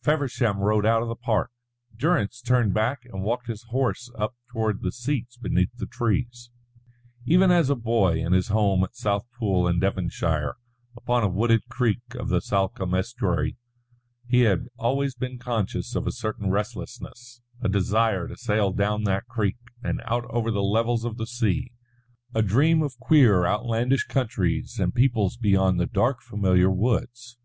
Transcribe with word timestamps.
Feversham 0.00 0.58
rode 0.60 0.86
out 0.86 1.02
of 1.02 1.08
the 1.08 1.16
park, 1.16 1.50
Durrance 1.96 2.40
turned 2.40 2.72
back 2.72 3.04
and 3.06 3.24
walked 3.24 3.48
his 3.48 3.64
horse 3.70 4.12
up 4.16 4.36
toward 4.52 4.80
the 4.80 4.92
seats 4.92 5.36
beneath 5.36 5.76
the 5.76 5.86
trees. 5.88 6.50
Even 7.26 7.50
as 7.50 7.68
a 7.68 7.74
boy 7.74 8.18
in 8.24 8.32
his 8.32 8.46
home 8.46 8.84
at 8.84 8.94
Southpool 8.94 9.68
in 9.68 9.80
Devonshire, 9.80 10.54
upon 10.96 11.24
a 11.24 11.28
wooded 11.28 11.62
creek 11.68 12.00
of 12.14 12.28
the 12.28 12.40
Salcombe 12.40 12.94
estuary, 12.96 13.56
he 14.28 14.42
had 14.42 14.68
always 14.78 15.16
been 15.16 15.36
conscious 15.36 15.96
of 15.96 16.06
a 16.06 16.12
certain 16.12 16.48
restlessness, 16.48 17.40
a 17.60 17.68
desire 17.68 18.28
to 18.28 18.36
sail 18.36 18.70
down 18.70 19.02
that 19.02 19.26
creek 19.26 19.56
and 19.82 20.00
out 20.04 20.26
over 20.30 20.52
the 20.52 20.62
levels 20.62 21.04
of 21.04 21.16
the 21.16 21.26
sea, 21.26 21.72
a 22.34 22.40
dream 22.40 22.82
of 22.82 22.96
queer 23.00 23.44
outlandish 23.44 24.04
countries 24.04 24.78
and 24.78 24.94
peoples 24.94 25.36
beyond 25.36 25.80
the 25.80 25.86
dark 25.86 26.20
familiar 26.22 26.70
woods. 26.70 27.36